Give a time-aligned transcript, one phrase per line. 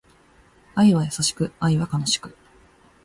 [0.73, 2.35] 愛は優しく、愛は悲しく